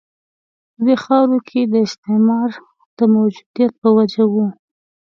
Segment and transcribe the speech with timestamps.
[0.75, 2.49] په دې خاورو کې د استعمار
[2.97, 4.45] د موجودیت په وجه وه.